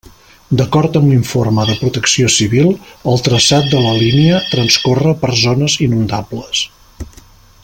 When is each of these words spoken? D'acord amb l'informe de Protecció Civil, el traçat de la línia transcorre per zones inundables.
D'acord 0.59 0.95
amb 0.99 1.11
l'informe 1.13 1.65
de 1.67 1.75
Protecció 1.81 2.31
Civil, 2.37 2.71
el 3.13 3.23
traçat 3.29 3.69
de 3.77 3.85
la 3.85 3.95
línia 4.01 4.43
transcorre 4.57 5.17
per 5.25 5.33
zones 5.47 5.81
inundables. 5.91 6.69